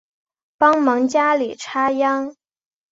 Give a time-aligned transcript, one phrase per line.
[0.57, 2.35] 帮忙家里插秧